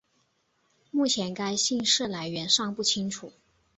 [0.89, 3.33] 目前该姓氏来源尚不清楚。